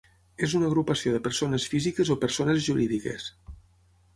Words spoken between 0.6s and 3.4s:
agrupació de persones físiques o persones jurídiques.